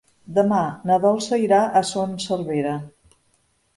[0.37, 0.61] Demà
[0.91, 2.77] na Dolça irà a Son Servera.